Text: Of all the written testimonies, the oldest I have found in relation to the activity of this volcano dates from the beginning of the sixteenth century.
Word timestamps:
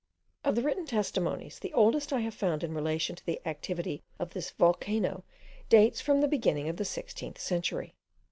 Of 0.43 0.53
all 0.53 0.53
the 0.55 0.61
written 0.63 0.87
testimonies, 0.87 1.59
the 1.59 1.73
oldest 1.73 2.11
I 2.11 2.21
have 2.21 2.33
found 2.33 2.63
in 2.63 2.73
relation 2.73 3.15
to 3.15 3.23
the 3.23 3.39
activity 3.47 4.01
of 4.17 4.31
this 4.31 4.49
volcano 4.49 5.23
dates 5.69 6.01
from 6.01 6.21
the 6.21 6.27
beginning 6.27 6.67
of 6.69 6.77
the 6.77 6.85
sixteenth 6.85 7.39
century. 7.39 7.93